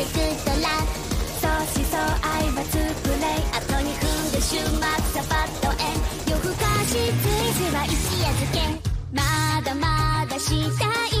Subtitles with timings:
[0.00, 0.68] ールのデクトラ
[1.40, 4.80] 相思相愛はツープレイ後に振る週末
[5.12, 5.92] サバットへ
[6.30, 8.60] 夜更かし追事は一夜漬け。
[9.12, 9.20] ま
[9.62, 10.86] だまだした
[11.16, 11.19] い。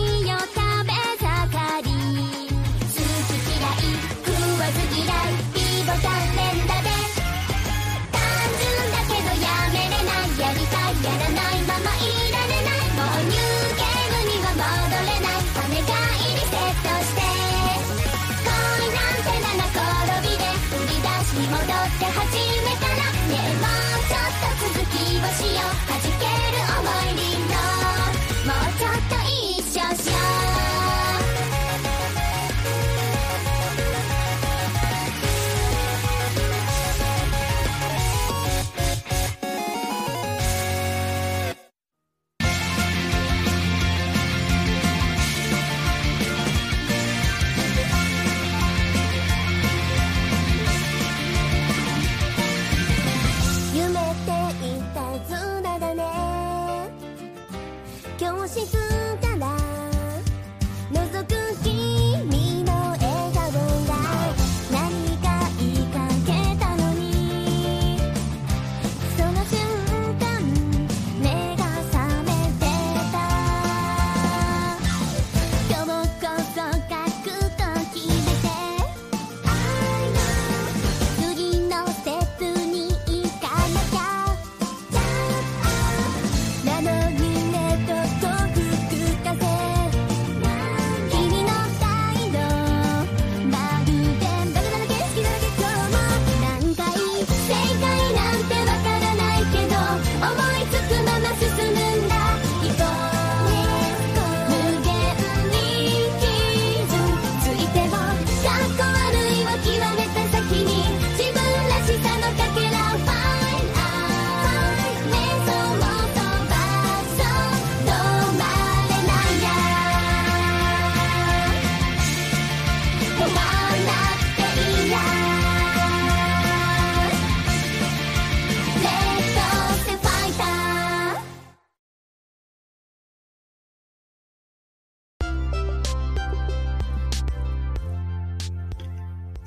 [21.96, 22.94] って始めたら
[23.26, 25.90] ねえもうちょっと続きをしよう。
[25.90, 27.59] 弾ける思いりの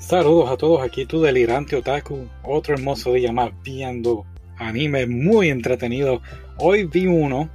[0.06, 4.26] Saludos a todos, aquí tu delirante otaku, otro hermoso día más viendo
[4.58, 6.20] anime muy entretenido.
[6.58, 7.48] Hoy vi uno,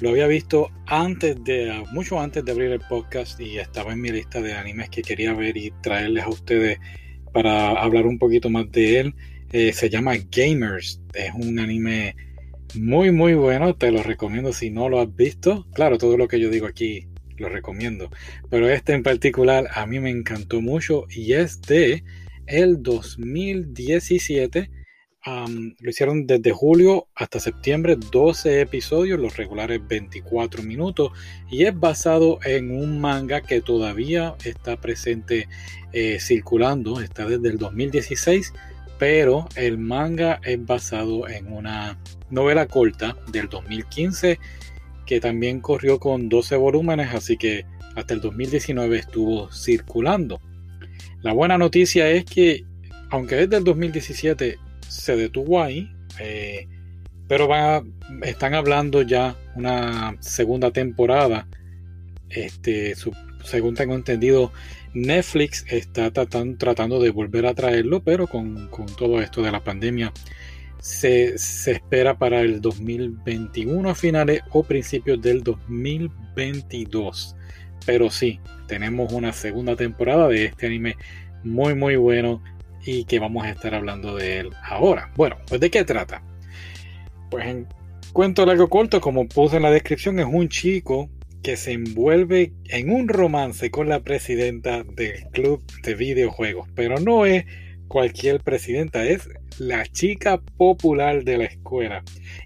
[0.00, 4.10] lo había visto antes de, mucho antes de abrir el podcast y estaba en mi
[4.10, 6.80] lista de animes que quería ver y traerles a ustedes
[7.32, 9.14] para hablar un poquito más de él.
[9.52, 12.16] Eh, se llama Gamers, es un anime
[12.74, 15.64] muy muy bueno, te lo recomiendo si no lo has visto.
[15.74, 17.06] Claro, todo lo que yo digo aquí
[17.38, 18.10] lo recomiendo.
[18.50, 22.04] Pero este en particular a mí me encantó mucho y es de
[22.46, 24.70] el 2017.
[25.24, 31.12] Am, lo hicieron desde julio hasta septiembre, 12 episodios, los regulares 24 minutos.
[31.50, 35.48] Y es basado en un manga que todavía está presente
[35.92, 38.52] eh, circulando, está desde el 2016.
[38.98, 41.98] Pero el manga es basado en una
[42.30, 44.38] novela corta del 2015
[45.12, 50.40] que también corrió con 12 volúmenes, así que hasta el 2019 estuvo circulando.
[51.20, 52.64] La buena noticia es que,
[53.10, 54.56] aunque desde el 2017
[54.88, 55.86] se detuvo ahí,
[56.18, 56.66] eh,
[57.28, 57.46] pero
[58.22, 61.46] están hablando ya una segunda temporada.
[62.30, 62.94] Este,
[63.44, 64.50] según tengo entendido,
[64.94, 68.66] Netflix está tratan- tratando de volver a traerlo, pero con
[68.96, 70.10] todo esto de la pandemia
[70.82, 77.36] se, espera para el 2021 a finales o principios del 2022.
[77.86, 80.96] Pero sí, tenemos una segunda temporada de este anime
[81.44, 82.42] muy muy bueno
[82.84, 85.12] y que vamos a estar hablando de él ahora.
[85.16, 86.22] Bueno, pues ¿de qué trata?
[87.30, 87.68] Pues en
[88.12, 91.08] cuento largo corto, como puse en la descripción, es un chico
[91.44, 97.24] que se envuelve en un romance con la presidenta del club de videojuegos, pero no
[97.24, 97.44] es
[97.92, 99.28] cualquier presidenta, es
[99.58, 102.02] la chica popular de la escuela.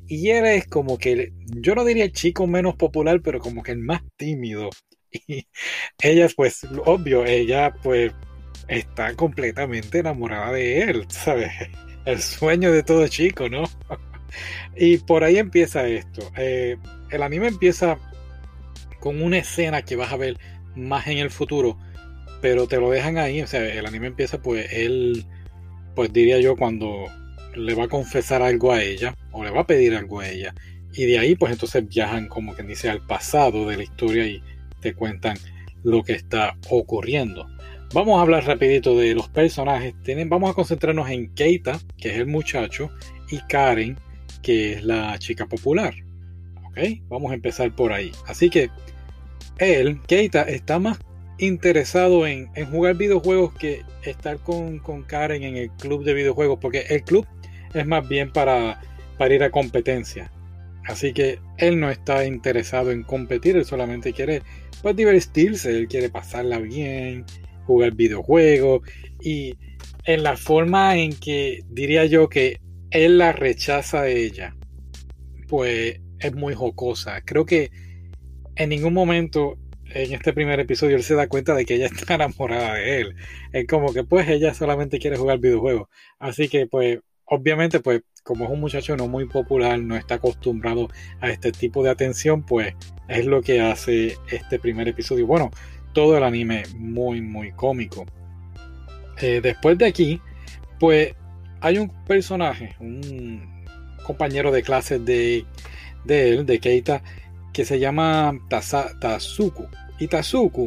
[0.08, 3.70] Y él es como que, yo no diría el chico menos popular, pero como que
[3.72, 4.70] el más tímido.
[5.28, 5.46] Y
[6.02, 8.12] ella, pues, obvio, ella, pues,
[8.68, 11.52] está completamente enamorada de él, ¿sabes?
[12.04, 13.62] El sueño de todo chico, ¿no?
[14.76, 16.30] Y por ahí empieza esto.
[16.36, 16.76] Eh,
[17.10, 17.98] el anime empieza
[19.00, 20.36] con una escena que vas a ver
[20.74, 21.78] más en el futuro,
[22.40, 23.42] pero te lo dejan ahí.
[23.42, 25.24] O sea, el anime empieza, pues él,
[25.94, 27.06] pues diría yo, cuando
[27.54, 30.54] le va a confesar algo a ella, o le va a pedir algo a ella.
[30.92, 34.42] Y de ahí, pues entonces viajan, como quien dice, al pasado de la historia y
[34.80, 35.36] te cuentan
[35.82, 37.46] lo que está ocurriendo.
[37.92, 39.94] Vamos a hablar rapidito de los personajes.
[40.02, 42.90] Tienen, vamos a concentrarnos en Keita, que es el muchacho,
[43.30, 43.96] y Karen,
[44.42, 45.94] que es la chica popular.
[46.66, 46.78] ¿Ok?
[47.08, 48.10] Vamos a empezar por ahí.
[48.26, 48.70] Así que
[49.58, 50.98] él, Keita, está más
[51.38, 57.02] interesado en, jugar videojuegos que estar con, Karen en el club de videojuegos, porque el
[57.02, 57.26] club
[57.74, 58.80] es más bien para,
[59.18, 60.30] para ir a competencia.
[60.86, 64.42] Así que él no está interesado en competir, él solamente quiere
[64.82, 67.24] pues, divertirse, él quiere pasarla bien,
[67.66, 68.82] jugar videojuegos
[69.20, 69.54] y
[70.04, 72.60] en la forma en que diría yo que
[72.90, 74.54] él la rechaza a ella,
[75.48, 77.20] pues es muy jocosa.
[77.22, 77.70] Creo que
[78.54, 79.58] en ningún momento
[79.94, 83.16] en este primer episodio él se da cuenta de que ella está enamorada de él.
[83.52, 85.88] Es como que pues ella solamente quiere jugar videojuegos.
[86.18, 90.88] Así que pues obviamente pues como es un muchacho no muy popular, no está acostumbrado
[91.20, 92.74] a este tipo de atención, pues
[93.08, 95.26] es lo que hace este primer episodio.
[95.26, 95.50] Bueno,
[95.92, 98.04] todo el anime muy muy cómico.
[99.20, 100.20] Eh, después de aquí,
[100.78, 101.14] pues
[101.60, 103.64] hay un personaje, un
[104.04, 105.44] compañero de clase de,
[106.04, 107.02] de él, de Keita,
[107.56, 109.66] que se llama Tazuku.
[109.98, 110.66] Y Tazuku,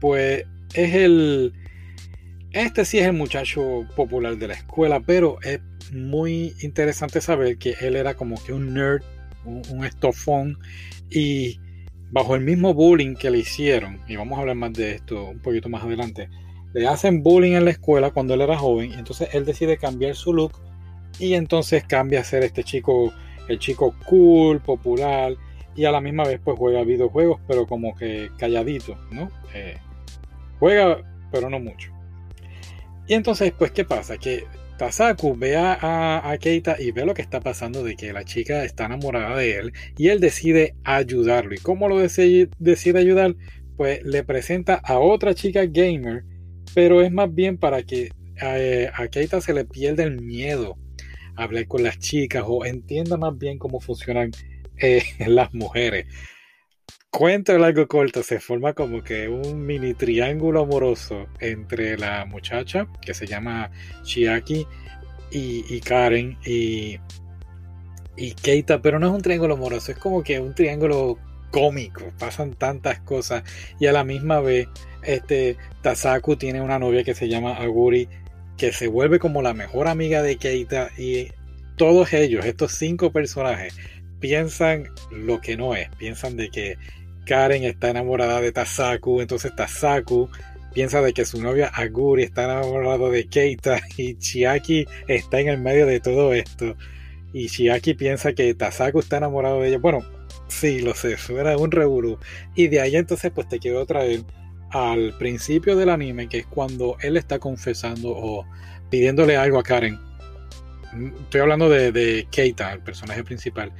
[0.00, 0.44] pues
[0.74, 1.52] es el...
[2.52, 5.58] Este sí es el muchacho popular de la escuela, pero es
[5.92, 9.02] muy interesante saber que él era como que un nerd,
[9.44, 10.56] un, estofón,
[11.10, 11.58] y
[12.12, 15.40] bajo el mismo bullying que le hicieron, y vamos a hablar más de esto un
[15.40, 16.28] poquito más adelante,
[16.74, 20.14] le hacen bullying en la escuela cuando él era joven, y entonces él decide cambiar
[20.14, 20.52] su look
[21.18, 23.12] y entonces cambia a ser este chico,
[23.48, 25.36] el chico cool, popular,
[25.74, 29.30] y a la misma vez pues juega videojuegos, pero como que calladito, ¿no?
[29.54, 29.76] Eh,
[30.58, 31.92] juega, pero no mucho.
[33.06, 34.18] Y entonces, pues, ¿qué pasa?
[34.18, 34.44] Que
[34.78, 38.64] Tasaku ve a, a, Keita y ve lo que está pasando de que la chica
[38.64, 41.54] está enamorada de él y él decide ayudarlo.
[41.54, 43.34] ¿Y cómo lo decide, decide ayudar?
[43.76, 46.24] Pues le presenta a otra chica gamer
[46.74, 50.76] pero es más bien para que eh, a, Keita se le pierda el miedo
[51.36, 54.30] a hablar con las chicas o entienda más bien cómo funcionan
[54.80, 56.06] eh, las mujeres.
[57.10, 63.14] Cuento largo corto, se forma como que un mini triángulo amoroso entre la muchacha que
[63.14, 63.70] se llama
[64.04, 64.64] Chiaki
[65.32, 66.98] y, Karen y,
[68.16, 71.18] y Keita, pero no es un triángulo amoroso, es como que un triángulo
[71.50, 73.42] cómico, pasan tantas cosas
[73.80, 74.68] y a la misma vez
[75.02, 78.08] este Tasaku tiene una novia que se llama Aguri
[78.56, 81.28] que se vuelve como la mejor amiga de Keita y
[81.76, 83.74] todos ellos, estos cinco personajes,
[84.20, 86.76] piensan lo que no es, piensan de que
[87.26, 90.28] Karen está enamorada de Tasaku, entonces Tasaku
[90.74, 95.58] piensa de que su novia Aguri está enamorada de Keita y Chiaki está en el
[95.58, 96.76] medio de todo esto
[97.32, 99.78] y Chiaki piensa que Tasaku está enamorado de ella.
[99.78, 100.04] Bueno,
[100.50, 102.18] Sí, lo sé, era un revolú.
[102.54, 104.24] Y de ahí entonces pues te quiero traer
[104.70, 108.44] al principio del anime, que es cuando él está confesando o
[108.90, 109.98] pidiéndole algo a Karen.
[111.22, 113.72] Estoy hablando de, de Keita, el personaje principal.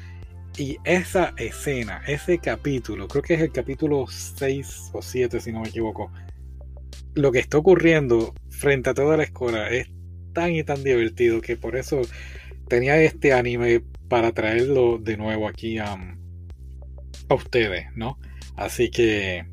[0.57, 5.61] Y esa escena, ese capítulo, creo que es el capítulo 6 o 7 si no
[5.61, 6.11] me equivoco,
[7.15, 9.89] lo que está ocurriendo frente a toda la escuela es
[10.33, 12.03] tan y tan divertido que por eso
[12.69, 15.97] tenía este anime para traerlo de nuevo aquí a,
[17.29, 18.19] a ustedes, ¿no?
[18.57, 19.47] Así que,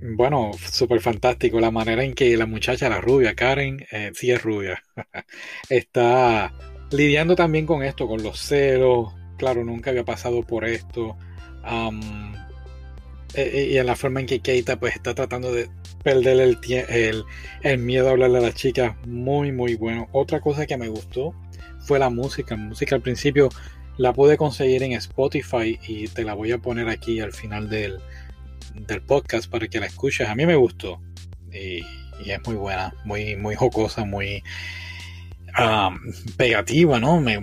[0.00, 4.42] bueno, súper fantástico la manera en que la muchacha, la rubia, Karen, eh, sí es
[4.42, 4.82] rubia,
[5.68, 6.52] está
[6.90, 11.16] lidiando también con esto, con los celos, claro, nunca había pasado por esto,
[13.34, 15.68] e, e, y en la forma en que Keita pues está tratando de
[16.02, 16.56] perder
[17.62, 20.08] el, miedo a hablarle a las chicas, muy, muy bueno.
[20.12, 21.34] Otra cosa que me gustó
[21.80, 23.48] fue la música, música al principio
[23.98, 27.98] la pude conseguir en Spotify y te la voy a poner aquí al final del,
[29.06, 30.28] podcast para que la escuches.
[30.28, 31.00] A mí me gustó
[31.52, 31.80] y,
[32.24, 34.42] es muy buena, muy, muy jocosa, muy
[35.58, 35.98] um,
[36.36, 37.20] pegativa, ¿no?
[37.20, 37.38] Me,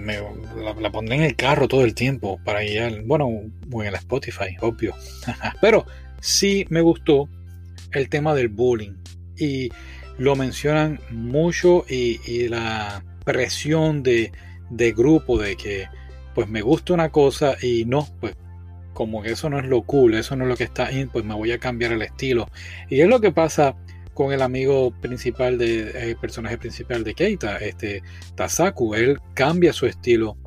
[0.79, 3.29] la, pondré en el carro todo el tiempo para ir, bueno,
[3.67, 4.93] muy en la Spotify, obvio.
[5.61, 5.85] Pero
[6.21, 7.29] sí me gustó
[7.91, 8.93] el tema del bullying
[9.37, 9.69] y
[10.17, 14.31] lo mencionan mucho y, la presión de,
[14.69, 15.87] de, grupo de que
[16.35, 18.35] pues me gusta una cosa y no, pues
[18.93, 21.25] como que eso no es lo cool, eso no es lo que está in, pues
[21.25, 22.47] me voy a cambiar el estilo.
[22.89, 23.75] Y es lo que pasa
[24.13, 28.01] con el amigo principal de el eh, personaje principal de Keita, este
[28.35, 30.37] Tasaku, él cambia su estilo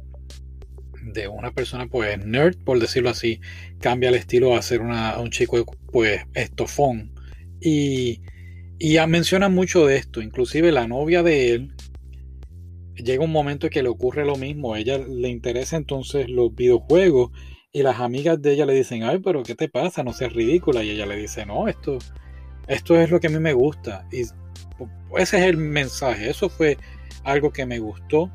[1.02, 3.40] de una persona pues nerd, por decirlo así,
[3.80, 7.12] cambia el estilo a ser un chico pues estofón.
[7.60, 8.20] Y,
[8.78, 11.74] y menciona mucho de esto, inclusive la novia de él,
[12.94, 16.54] llega un momento en que le ocurre lo mismo, a ella le interesa entonces los
[16.54, 17.30] videojuegos
[17.76, 20.02] y las amigas de ella le dicen, ay, pero ¿qué te pasa?
[20.02, 20.82] No seas ridícula.
[20.82, 21.98] Y ella le dice, no, esto,
[22.66, 24.06] esto es lo que a mí me gusta.
[24.12, 26.78] Y ese es el mensaje, eso fue
[27.24, 28.30] algo que me gustó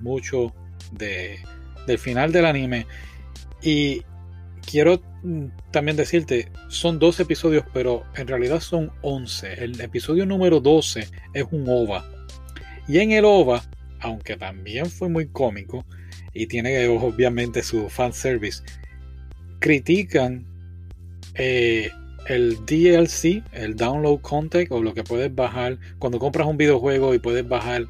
[0.00, 0.54] mucho
[0.92, 1.38] de,
[1.86, 2.86] del final del anime.
[3.62, 4.02] Y
[4.70, 9.64] quiero mm, también decirte, son 12 episodios, pero en realidad son 11.
[9.64, 12.04] El episodio número 12 es un OVA.
[12.88, 13.62] Y en el OVA,
[14.00, 15.84] aunque también fue muy cómico
[16.32, 18.62] y tiene obviamente su fanservice,
[19.58, 20.46] critican
[21.34, 21.90] eh,
[22.30, 27.18] el DLC, el download content o lo que puedes bajar cuando compras un videojuego y
[27.18, 27.86] puedes bajar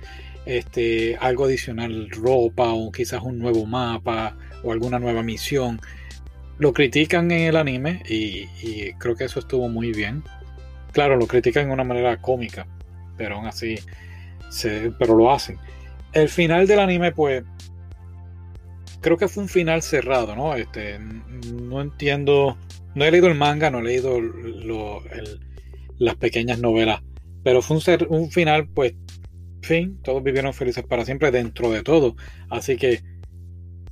[0.47, 5.79] este, algo adicional, ropa o quizás un nuevo mapa o alguna nueva misión.
[6.59, 10.23] Lo critican en el anime y, creo que eso estuvo muy bien.
[10.93, 12.67] Claro, lo critican de una manera cómica,
[13.19, 13.79] pero aún así,
[14.99, 15.59] pero lo hacen.
[16.13, 17.45] El final del anime, pues,
[19.01, 20.55] creo que fue un final cerrado, ¿no?
[20.55, 22.57] Este, no entiendo,
[22.95, 24.21] no he leído el manga, no he leído
[25.99, 27.03] las pequeñas novelas,
[27.43, 28.95] pero fue un, un final, pues,
[29.63, 32.17] fin, todos vivieron felices para siempre dentro de todo.
[32.49, 33.03] Así que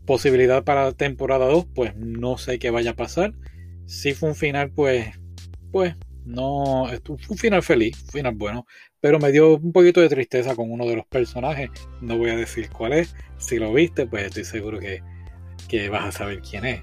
[0.06, 3.34] posibilidad para temporada 2, pues no sé qué vaya a pasar.
[3.86, 5.18] Si fue un final, pues,
[5.70, 8.66] pues, no, fue un final feliz, un final bueno,
[9.00, 11.70] pero me dio un poquito de tristeza con uno de los personajes.
[12.00, 13.14] No voy a decir cuál es.
[13.38, 15.02] Si lo viste, pues estoy seguro que,
[15.68, 16.82] que vas a saber quién es.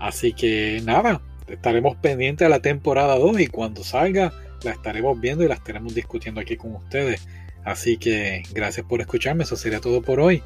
[0.00, 4.32] Así que nada, estaremos pendientes a la temporada 2 y cuando salga
[4.64, 7.26] la estaremos viendo y la estaremos discutiendo aquí con ustedes.
[7.64, 10.42] Así que gracias por escucharme, eso sería todo por hoy.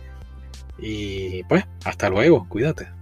[0.78, 2.95] Y pues, hasta luego, cuídate.